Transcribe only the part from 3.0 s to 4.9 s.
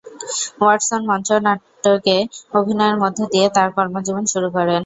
মধ্য দিয়ে তার কর্মজীবন শুরু করেন।